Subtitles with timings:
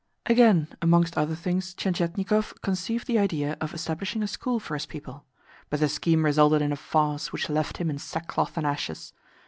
[0.25, 5.25] Again, amongst other things, Tientietnikov conceived the idea of establishing a school for his people;
[5.69, 9.13] but the scheme resulted in a farce which left him in sackcloth and ashes.